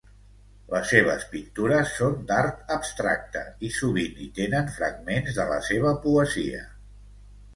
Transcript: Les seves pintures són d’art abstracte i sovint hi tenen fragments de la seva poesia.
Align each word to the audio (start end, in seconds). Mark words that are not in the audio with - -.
Les 0.69 0.85
seves 0.91 1.25
pintures 1.33 1.91
són 1.97 2.15
d’art 2.31 2.71
abstracte 2.77 3.43
i 3.69 3.71
sovint 3.75 4.17
hi 4.23 4.29
tenen 4.39 4.71
fragments 4.79 5.37
de 5.41 5.45
la 5.51 5.59
seva 5.69 5.93
poesia. 6.07 6.65